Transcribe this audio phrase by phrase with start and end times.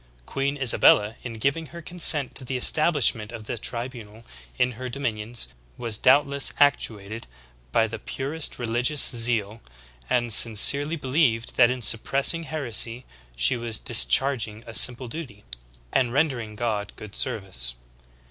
[0.25, 4.25] Queen Isabella, in giving her consent to the estab lishment of the tribunal
[4.57, 7.25] in her dominions, was doubtless ac tuated
[7.71, 9.61] by the purest religious zeal,
[10.09, 13.05] and sincerely believed that in suppressing heresy
[13.37, 15.43] she was discharging a simple duty,
[15.93, 17.75] and rendering God good service.